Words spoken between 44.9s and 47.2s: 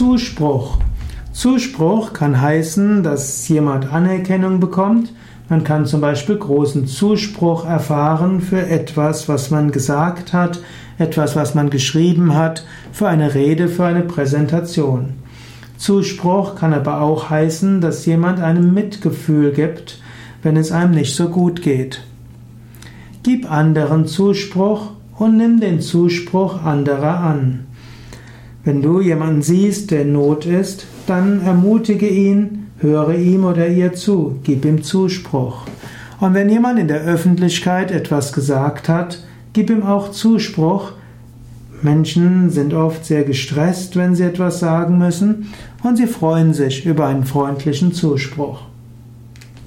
müssen, und sie freuen sich über